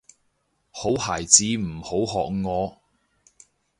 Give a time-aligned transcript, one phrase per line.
[0.71, 2.81] 好孩子唔好學我